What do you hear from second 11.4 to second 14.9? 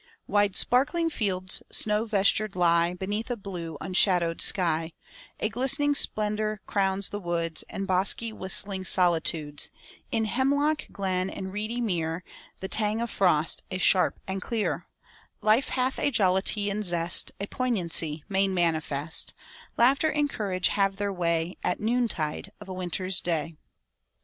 reedy mere The tang of frost is sharp and clear;